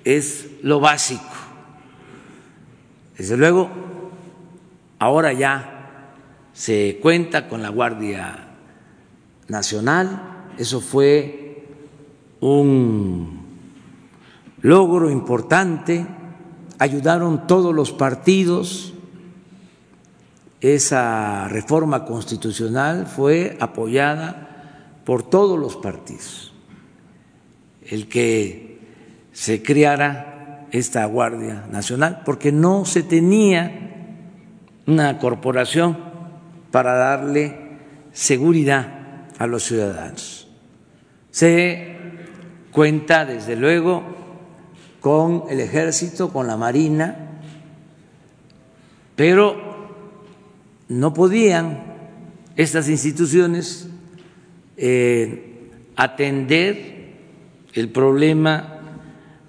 es 0.04 0.46
lo 0.62 0.80
básico. 0.80 1.22
Desde 3.16 3.36
luego, 3.36 3.70
ahora 4.98 5.32
ya 5.32 6.14
se 6.52 6.98
cuenta 7.00 7.48
con 7.48 7.62
la 7.62 7.68
Guardia 7.70 8.48
Nacional, 9.48 10.50
eso 10.58 10.80
fue 10.80 11.66
un 12.40 13.40
logro 14.60 15.10
importante 15.10 16.06
ayudaron 16.82 17.46
todos 17.46 17.72
los 17.72 17.92
partidos. 17.92 18.92
Esa 20.62 21.48
reforma 21.48 22.04
constitucional 22.04 23.08
fue 23.08 23.56
apoyada 23.58 25.00
por 25.04 25.24
todos 25.24 25.58
los 25.58 25.74
partidos. 25.74 26.52
El 27.84 28.08
que 28.08 28.78
se 29.32 29.60
creara 29.60 30.68
esta 30.70 31.04
Guardia 31.06 31.66
Nacional, 31.68 32.22
porque 32.24 32.52
no 32.52 32.84
se 32.84 33.02
tenía 33.02 33.90
una 34.86 35.18
corporación 35.18 35.98
para 36.70 36.94
darle 36.94 37.58
seguridad 38.12 39.26
a 39.38 39.48
los 39.48 39.64
ciudadanos. 39.64 40.46
Se 41.32 41.96
cuenta, 42.70 43.24
desde 43.24 43.56
luego, 43.56 44.04
con 45.00 45.42
el 45.50 45.58
ejército, 45.58 46.32
con 46.32 46.46
la 46.46 46.56
marina, 46.56 47.16
pero 49.16 49.71
no 50.88 51.14
podían 51.14 51.84
estas 52.56 52.88
instituciones 52.88 53.88
eh, 54.76 55.70
atender 55.96 57.12
el 57.74 57.88
problema 57.90 58.80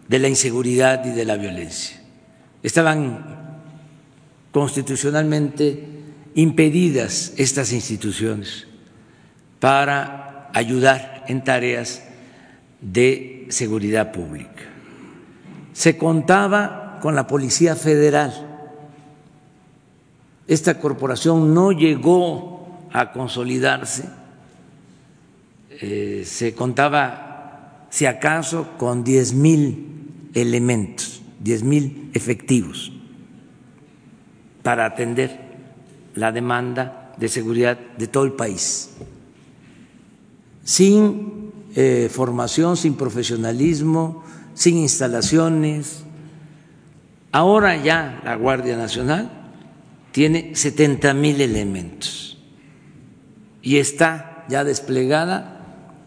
de 0.08 0.20
la 0.20 0.28
inseguridad 0.28 1.06
y 1.06 1.12
de 1.12 1.26
la 1.26 1.36
violencia. 1.38 2.02
Estaban 2.62 3.60
constitucionalmente 4.52 5.84
impedidas 6.36 7.34
estas 7.38 7.74
instituciones 7.74 8.68
para 9.60 10.50
ayudar 10.54 11.26
en 11.28 11.44
tareas 11.44 12.04
de 12.82 13.48
seguridad 13.50 14.12
pública. 14.12 14.64
Se 15.74 15.98
contaba 15.98 17.00
con 17.02 17.16
la 17.16 17.28
Policía 17.28 17.76
Federal. 17.76 18.53
Esta 20.48 20.80
corporación 20.80 21.54
no 21.54 21.72
llegó 21.72 22.88
a 22.92 23.12
consolidarse, 23.12 24.10
eh, 25.70 26.24
se 26.26 26.54
contaba, 26.54 27.88
si 27.90 28.06
acaso, 28.06 28.70
con 28.78 29.04
diez 29.04 29.34
mil 29.34 30.30
elementos, 30.34 31.22
diez 31.40 31.64
mil 31.64 32.10
efectivos 32.14 32.92
para 34.62 34.86
atender 34.86 35.40
la 36.16 36.32
demanda 36.32 37.14
de 37.18 37.28
seguridad 37.30 37.78
de 37.98 38.08
todo 38.08 38.24
el 38.26 38.34
país, 38.34 38.92
sin 40.64 41.52
eh, 41.76 42.10
formación, 42.12 42.78
sin 42.78 42.96
profesionalismo, 42.96 44.24
sin 44.54 44.78
instalaciones. 44.78 46.04
Ahora 47.32 47.76
ya 47.78 48.22
la 48.24 48.36
Guardia 48.36 48.78
Nacional 48.78 49.43
tiene 50.14 50.56
70 50.56 51.16
mil 51.16 51.42
elementos 51.42 52.38
y 53.64 53.78
está 53.78 54.46
ya 54.48 54.64
desplegada 54.64 55.60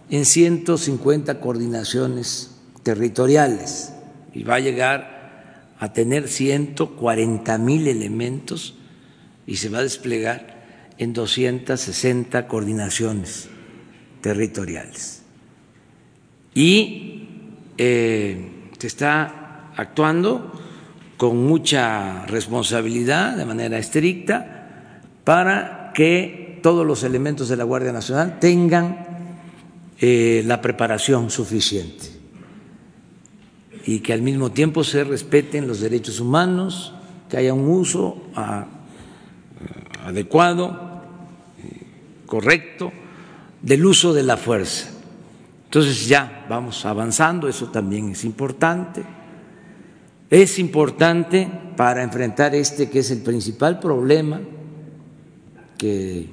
en 0.09 0.25
150 0.25 1.40
coordinaciones 1.40 2.57
territoriales 2.85 3.92
y 4.33 4.45
va 4.45 4.55
a 4.55 4.61
llegar 4.61 5.75
a 5.81 5.92
tener 5.92 6.29
140 6.29 7.59
mil 7.59 7.88
elementos 7.88 8.77
y 9.45 9.57
se 9.57 9.71
va 9.71 9.79
a 9.79 9.83
desplegar 9.83 10.95
en 10.99 11.12
260 11.12 12.47
coordinaciones 12.47 13.49
territoriales. 14.21 15.23
Y 16.55 17.29
eh, 17.77 18.71
se 18.79 18.87
está 18.87 19.73
actuando 19.75 20.53
con 21.17 21.47
mucha 21.47 22.27
responsabilidad, 22.27 23.37
de 23.37 23.45
manera 23.45 23.79
estricta, 23.79 25.09
para 25.25 25.93
que 25.95 26.61
todos 26.63 26.87
los 26.87 27.03
elementos 27.05 27.49
de 27.49 27.57
la 27.57 27.65
Guardia 27.65 27.93
Nacional 27.93 28.39
tengan 28.39 29.07
eh, 29.99 30.43
la 30.47 30.61
preparación 30.61 31.31
suficiente 31.31 32.17
y 33.87 34.01
que 34.01 34.13
al 34.13 34.21
mismo 34.21 34.51
tiempo 34.51 34.83
se 34.83 35.05
respeten 35.05 35.69
los 35.69 35.81
derechos 35.81 36.19
humanos, 36.19 36.93
que 37.31 37.37
haya 37.37 37.55
un 37.55 37.69
uso 37.69 38.21
adecuado, 40.05 41.03
correcto, 42.27 42.93
del 43.63 43.87
uso 43.87 44.13
de 44.13 44.25
la 44.25 44.37
fuerza. 44.37 44.91
Entonces 45.65 46.09
ya 46.09 46.47
vamos 46.49 46.85
avanzando, 46.85 47.49
eso 47.49 47.67
también 47.67 48.11
es 48.11 48.25
importante. 48.25 49.05
Es 50.31 50.59
importante 50.59 51.49
para 51.77 52.03
enfrentar 52.03 52.55
este 52.55 52.91
que 52.91 52.99
es 53.01 53.11
el 53.11 53.21
principal 53.21 53.79
problema 53.79 54.41
que 55.79 56.27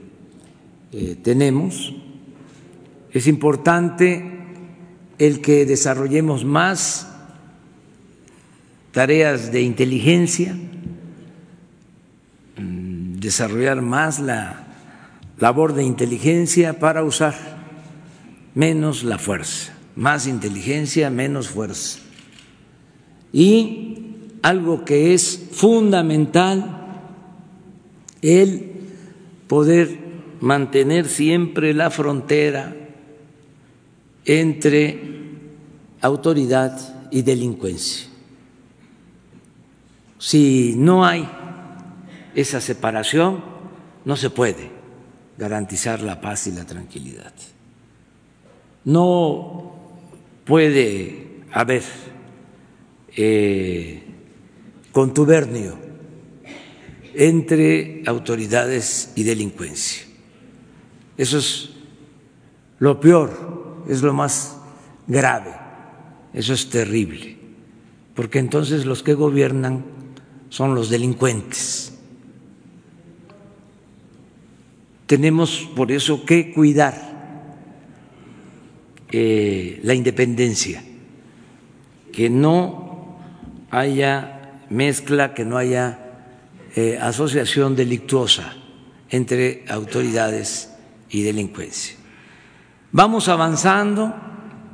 eh, 0.92 1.18
tenemos. 1.22 1.94
Es 3.12 3.28
importante 3.28 4.32
el 5.20 5.42
que 5.42 5.66
desarrollemos 5.66 6.44
más 6.44 7.08
tareas 8.92 9.52
de 9.52 9.62
inteligencia, 9.62 10.56
mm, 12.58 13.20
desarrollar 13.20 13.82
más 13.82 14.20
la 14.20 14.68
labor 15.40 15.74
de 15.74 15.84
inteligencia 15.84 16.80
para 16.80 17.04
usar 17.04 17.36
menos 18.56 19.04
la 19.04 19.20
fuerza, 19.20 19.74
más 19.96 20.26
inteligencia, 20.26 21.10
menos 21.10 21.50
fuerza. 21.50 22.03
Y 23.34 23.98
algo 24.44 24.86
que 24.86 25.14
es 25.14 25.50
fundamental, 25.52 26.80
el 28.22 28.72
poder 29.48 29.98
mantener 30.40 31.08
siempre 31.08 31.74
la 31.74 31.90
frontera 31.90 32.76
entre 34.26 35.00
autoridad 36.02 37.08
y 37.12 37.22
delincuencia. 37.22 38.08
Si 40.20 40.76
no 40.78 41.06
hay 41.06 41.28
esa 42.36 42.62
separación, 42.62 43.44
no 44.06 44.16
se 44.16 44.30
puede 44.30 44.70
garantizar 45.38 46.02
la 46.02 46.22
paz 46.22 46.48
y 46.48 46.52
la 46.52 46.66
tranquilidad. 46.66 47.34
No 48.86 49.76
puede 50.46 51.42
haber 51.52 51.84
eh, 53.16 54.04
contubernio 54.92 55.78
entre 57.14 58.04
autoridades 58.06 59.14
y 59.16 59.24
delincuencia. 59.24 60.04
Eso 61.18 61.38
es 61.38 61.70
lo 62.80 63.00
peor, 63.00 63.84
es 63.88 64.02
lo 64.02 64.14
más 64.14 64.58
grave, 65.08 65.54
eso 66.34 66.54
es 66.54 66.70
terrible, 66.70 67.38
porque 68.16 68.40
entonces 68.40 68.86
los 68.86 69.04
que 69.04 69.14
gobiernan 69.14 69.86
son 70.50 70.76
los 70.76 70.90
delincuentes 70.90 71.94
Tenemos 75.14 75.70
por 75.76 75.92
eso 75.92 76.26
que 76.26 76.52
cuidar 76.52 76.96
eh, 79.12 79.80
la 79.84 79.94
independencia, 79.94 80.84
que 82.12 82.32
no 82.32 82.83
haya 83.74 84.62
mezcla, 84.70 85.34
que 85.34 85.46
no 85.46 85.58
haya 85.58 86.00
eh, 86.76 86.98
asociación 87.02 87.76
delictuosa 87.76 88.56
entre 89.10 89.66
autoridades 89.68 90.74
y 91.10 91.24
delincuencia. 91.24 91.96
Vamos 92.92 93.28
avanzando 93.28 94.14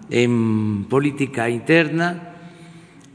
en 0.09 0.85
política 0.89 1.49
interna 1.49 2.35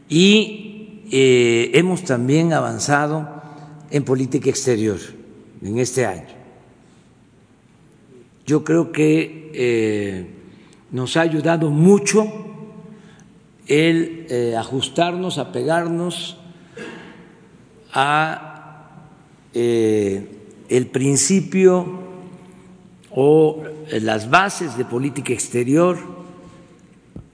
y 0.08 1.02
eh, 1.10 1.70
hemos 1.74 2.04
también 2.04 2.52
avanzado 2.52 3.42
en 3.90 4.04
política 4.04 4.50
exterior 4.50 4.98
en 5.62 5.78
este 5.78 6.06
año 6.06 6.44
yo 8.46 8.64
creo 8.64 8.92
que 8.92 9.50
eh, 9.54 10.26
nos 10.90 11.16
ha 11.16 11.22
ayudado 11.22 11.70
mucho 11.70 12.53
el 13.66 14.26
eh, 14.28 14.56
ajustarnos, 14.56 15.38
apegarnos 15.38 16.36
a 17.92 19.10
eh, 19.54 20.28
el 20.68 20.86
principio 20.88 22.02
o 23.10 23.62
las 23.90 24.28
bases 24.28 24.76
de 24.76 24.84
política 24.84 25.32
exterior 25.32 25.98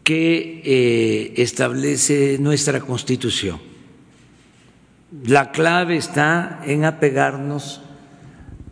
que 0.04 1.32
establece 1.36 2.36
nuestra 2.38 2.80
Constitución. 2.80 3.60
La 5.26 5.50
clave 5.50 5.96
está 5.96 6.62
en 6.64 6.84
apegarnos 6.84 7.80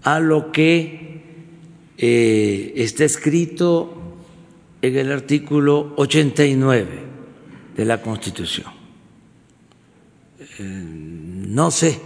a 0.03 0.21
lo 0.21 0.53
que 0.53 1.21
eh, 1.97 2.73
está 2.77 3.05
escrito 3.05 3.93
en 4.81 4.97
el 4.97 5.11
artículo 5.11 5.95
89 5.97 7.09
de 7.79 7.85
la 7.85 8.03
Constitución. 8.03 8.67
Eh, 10.59 10.63
no 10.63 11.71
sé 11.71 12.01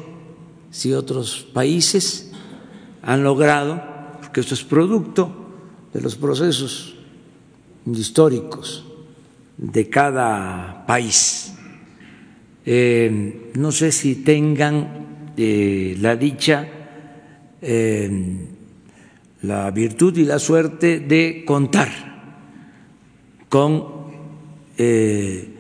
si 0.70 0.92
otros 0.92 1.48
países 1.52 2.30
han 3.02 3.24
logrado, 3.24 3.82
porque 4.20 4.40
esto 4.40 4.54
es 4.54 4.64
producto 4.64 5.32
de 5.94 6.02
los 6.02 6.14
procesos 6.16 6.94
históricos 7.86 8.84
de 9.56 9.88
cada 9.88 10.84
país. 10.86 11.54
Eh, 12.66 13.50
no 13.54 13.72
sé 13.72 13.92
si 13.92 14.16
tengan 14.16 15.32
la 15.34 16.16
dicha 16.16 16.68
la 19.42 19.70
virtud 19.70 20.16
y 20.18 20.24
la 20.24 20.38
suerte 20.38 21.00
de 21.00 21.44
contar 21.46 21.88
con 23.48 23.86
eh, 24.76 25.51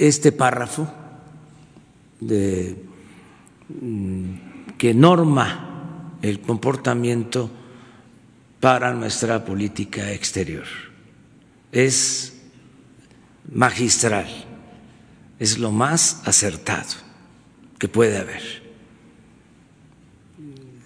este 0.00 0.32
párrafo 0.32 0.88
mm, 3.68 4.32
que 4.78 4.94
norma 4.94 6.16
el 6.22 6.40
comportamiento 6.40 7.50
para 8.60 8.94
nuestra 8.94 9.44
política 9.44 10.10
exterior. 10.12 10.64
es 11.70 12.40
magistral, 13.52 14.26
es 15.38 15.58
lo 15.58 15.70
más 15.70 16.22
acertado 16.24 16.94
que 17.78 17.88
puede 17.88 18.16
haber. 18.16 18.42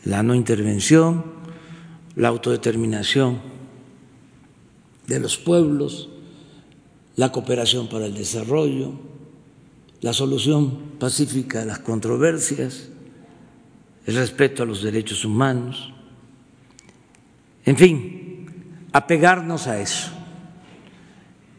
La 0.04 0.22
no 0.22 0.34
intervención, 0.34 1.24
la 2.16 2.28
autodeterminación 2.28 3.40
de 5.06 5.20
los 5.20 5.36
pueblos, 5.38 6.10
la 7.16 7.30
cooperación 7.30 7.88
para 7.88 8.06
el 8.06 8.14
desarrollo, 8.14 8.92
la 10.00 10.12
solución 10.12 10.96
pacífica 10.98 11.60
de 11.60 11.66
las 11.66 11.78
controversias, 11.78 12.88
el 14.06 14.16
respeto 14.16 14.62
a 14.62 14.66
los 14.66 14.82
derechos 14.82 15.24
humanos, 15.24 15.92
en 17.64 17.76
fin, 17.76 18.46
apegarnos 18.92 19.66
a 19.66 19.80
eso. 19.80 20.10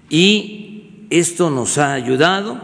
Y 0.10 1.08
esto 1.10 1.50
nos 1.50 1.78
ha 1.78 1.94
ayudado 1.94 2.62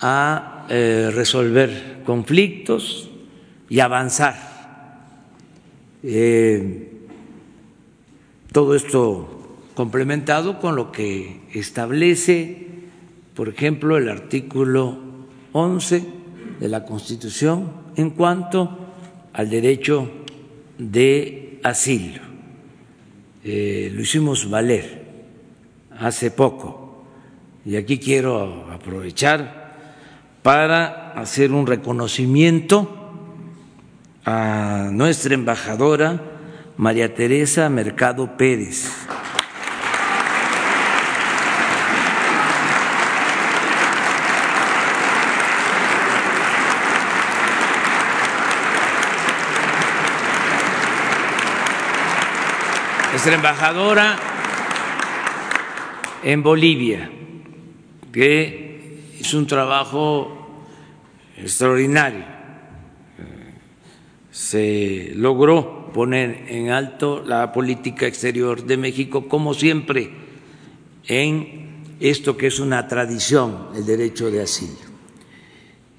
a 0.00 0.66
eh, 0.68 1.10
resolver 1.14 2.02
conflictos 2.04 3.08
y 3.68 3.80
avanzar. 3.80 4.56
Eh, 6.02 6.92
todo 8.52 8.74
esto 8.74 9.35
complementado 9.76 10.58
con 10.58 10.74
lo 10.74 10.90
que 10.90 11.42
establece, 11.52 12.66
por 13.34 13.50
ejemplo, 13.50 13.98
el 13.98 14.08
artículo 14.08 14.98
11 15.52 16.02
de 16.58 16.68
la 16.68 16.84
Constitución 16.86 17.70
en 17.94 18.08
cuanto 18.10 18.78
al 19.34 19.50
derecho 19.50 20.10
de 20.78 21.60
asilo. 21.62 22.22
Eh, 23.44 23.92
lo 23.94 24.00
hicimos 24.00 24.48
valer 24.48 25.04
hace 25.98 26.30
poco 26.30 27.04
y 27.66 27.76
aquí 27.76 27.98
quiero 27.98 28.70
aprovechar 28.72 29.76
para 30.42 31.12
hacer 31.12 31.52
un 31.52 31.66
reconocimiento 31.66 33.12
a 34.24 34.88
nuestra 34.90 35.34
embajadora 35.34 36.22
María 36.78 37.14
Teresa 37.14 37.68
Mercado 37.68 38.38
Pérez 38.38 39.05
nuestra 53.16 53.36
embajadora 53.36 54.18
en 56.22 56.42
Bolivia, 56.42 57.10
que 58.12 59.00
hizo 59.18 59.38
un 59.38 59.46
trabajo 59.46 60.66
extraordinario. 61.38 62.26
Se 64.30 65.12
logró 65.14 65.90
poner 65.94 66.44
en 66.48 66.68
alto 66.68 67.22
la 67.24 67.52
política 67.52 68.06
exterior 68.06 68.62
de 68.62 68.76
México, 68.76 69.26
como 69.28 69.54
siempre, 69.54 70.10
en 71.06 71.94
esto 72.00 72.36
que 72.36 72.48
es 72.48 72.60
una 72.60 72.86
tradición, 72.86 73.68
el 73.74 73.86
derecho 73.86 74.30
de 74.30 74.42
asilo. 74.42 74.76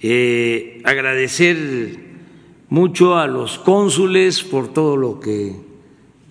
Eh, 0.01 0.83
agradecer 0.83 1.97
mucho 2.69 3.17
a 3.17 3.25
los 3.25 3.57
cónsules 3.57 4.43
por 4.43 4.71
todo 4.71 4.95
lo 4.95 5.19
que 5.19 5.66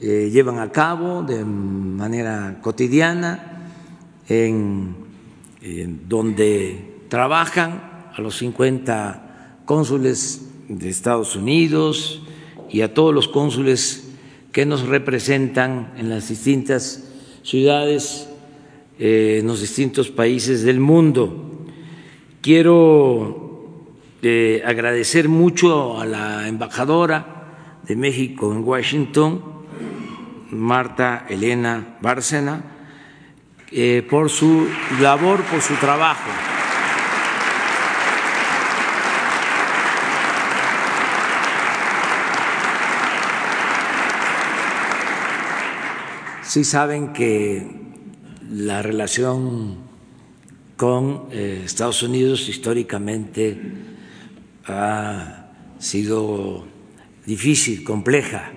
eh, 0.00 0.30
llevan 0.30 0.58
a 0.58 0.70
cabo 0.70 1.22
de 1.22 1.44
manera 1.44 2.58
cotidiana, 2.60 3.70
en, 4.28 5.06
donde 6.08 7.04
trabajan 7.08 8.10
a 8.14 8.20
los 8.20 8.36
50 8.36 9.62
cónsules 9.64 10.48
de 10.68 10.88
Estados 10.88 11.34
Unidos 11.34 12.22
y 12.70 12.82
a 12.82 12.94
todos 12.94 13.14
los 13.14 13.26
cónsules 13.26 14.08
que 14.52 14.66
nos 14.66 14.86
representan 14.86 15.92
en 15.96 16.08
las 16.08 16.28
distintas 16.28 17.04
ciudades, 17.42 18.28
eh, 18.98 19.38
en 19.40 19.46
los 19.46 19.60
distintos 19.60 20.10
países 20.10 20.62
del 20.62 20.78
mundo. 20.78 21.66
Quiero 22.42 23.84
eh, 24.22 24.62
agradecer 24.64 25.28
mucho 25.28 26.00
a 26.00 26.06
la 26.06 26.48
embajadora 26.48 27.80
de 27.86 27.96
México 27.96 28.52
en 28.52 28.64
Washington, 28.64 29.55
Marta 30.50 31.26
Elena 31.28 31.96
Bárcena, 32.00 32.62
eh, 33.72 34.06
por 34.08 34.30
su 34.30 34.68
labor, 35.00 35.42
por 35.44 35.60
su 35.60 35.74
trabajo. 35.74 36.30
Sí 46.42 46.64
saben 46.64 47.12
que 47.12 47.66
la 48.50 48.82
relación 48.82 49.78
con 50.76 51.26
eh, 51.32 51.62
Estados 51.64 52.02
Unidos 52.02 52.48
históricamente 52.48 53.60
ha 54.66 55.48
sido 55.78 56.64
difícil, 57.26 57.82
compleja 57.82 58.52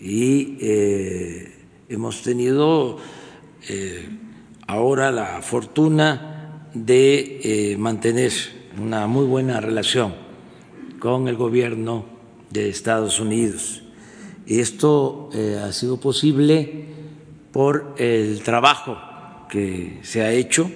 y 0.00 0.56
eh, 0.60 1.52
hemos 1.88 2.22
tenido 2.22 2.98
eh, 3.68 4.08
ahora 4.66 5.10
la 5.10 5.42
fortuna 5.42 6.68
de 6.74 7.40
eh, 7.72 7.76
mantener 7.76 8.32
una 8.80 9.06
muy 9.06 9.26
buena 9.26 9.60
relación 9.60 10.14
con 11.00 11.28
el 11.28 11.36
gobierno 11.36 12.04
de 12.50 12.68
Estados 12.68 13.20
Unidos. 13.20 13.82
Esto 14.46 15.28
ha 15.62 15.70
sido 15.72 16.00
posible 16.00 16.86
por 17.52 17.94
el 17.98 18.42
trabajo 18.42 18.96
que 19.50 19.98
se 20.02 20.22
ha 20.22 20.32
hecho, 20.32 20.70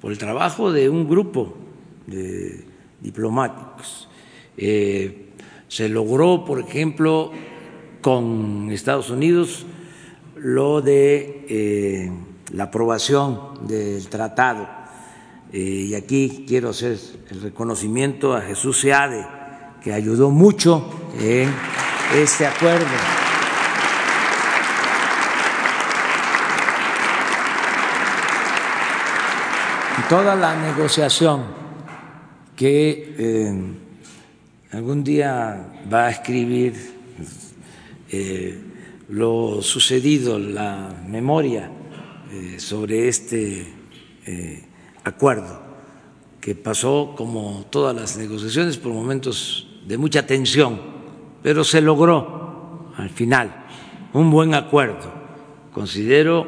por 0.00 0.10
el 0.10 0.16
trabajo 0.16 0.72
de 0.72 0.88
un 0.88 1.06
grupo 1.06 1.54
de 2.06 2.64
diplomáticos 3.02 4.08
se 5.74 5.88
logró, 5.88 6.44
por 6.44 6.60
ejemplo, 6.60 7.32
con 8.00 8.70
Estados 8.70 9.10
Unidos 9.10 9.66
lo 10.36 10.80
de 10.80 11.46
eh, 11.48 12.12
la 12.52 12.64
aprobación 12.64 13.66
del 13.66 14.06
tratado. 14.06 14.68
Eh, 15.52 15.58
y 15.88 15.94
aquí 15.96 16.44
quiero 16.46 16.68
hacer 16.68 16.96
el 17.28 17.42
reconocimiento 17.42 18.34
a 18.34 18.42
Jesús 18.42 18.82
Seade, 18.82 19.26
que 19.82 19.92
ayudó 19.92 20.30
mucho 20.30 20.88
en 21.20 21.52
este 22.14 22.46
acuerdo. 22.46 22.86
toda 30.08 30.36
la 30.36 30.54
negociación 30.54 31.44
que 32.54 33.14
eh, 33.18 33.83
algún 34.74 35.04
día 35.04 35.72
va 35.92 36.06
a 36.06 36.10
escribir 36.10 36.74
eh, 38.10 38.58
lo 39.08 39.62
sucedido, 39.62 40.38
la 40.38 40.92
memoria 41.06 41.70
eh, 42.32 42.58
sobre 42.58 43.06
este 43.06 43.72
eh, 44.26 44.64
acuerdo 45.04 45.62
que 46.40 46.56
pasó 46.56 47.14
como 47.16 47.66
todas 47.70 47.94
las 47.94 48.16
negociaciones 48.16 48.76
por 48.76 48.92
momentos 48.92 49.68
de 49.86 49.96
mucha 49.96 50.26
tensión, 50.26 50.80
pero 51.42 51.62
se 51.62 51.80
logró 51.80 52.92
al 52.96 53.10
final 53.10 53.66
un 54.12 54.30
buen 54.30 54.54
acuerdo. 54.54 55.12
Considero 55.72 56.46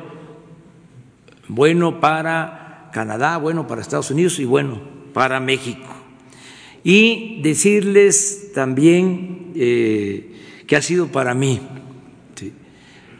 bueno 1.46 2.00
para 2.00 2.90
Canadá, 2.92 3.36
bueno 3.36 3.68
para 3.68 3.82
Estados 3.82 4.10
Unidos 4.10 4.40
y 4.40 4.44
bueno 4.44 4.80
para 5.12 5.38
México 5.38 5.95
y 6.88 7.42
decirles 7.42 8.52
también 8.54 9.50
eh, 9.56 10.30
que 10.68 10.76
ha 10.76 10.82
sido 10.82 11.08
para 11.08 11.34
mí 11.34 11.60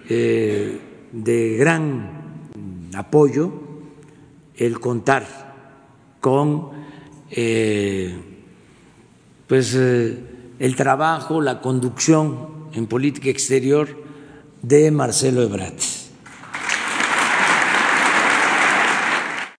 eh, 0.09 0.79
de 1.11 1.57
gran 1.57 2.39
apoyo 2.95 3.53
el 4.55 4.79
contar 4.79 5.27
con 6.21 6.71
eh, 7.33 8.15
pues 9.49 9.75
el 9.75 10.77
trabajo, 10.77 11.41
la 11.41 11.61
conducción 11.61 12.69
en 12.73 12.87
política 12.87 13.31
exterior 13.31 13.89
de 14.63 14.93
Marcelo 14.93 15.43
Ebrard 15.43 15.75